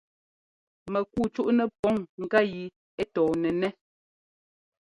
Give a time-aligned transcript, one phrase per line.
[0.93, 2.61] Mɛkuu cúʼnɛ pǔŋ ŋká yi
[3.01, 3.69] ɛ tɔɔnɛnɛ́.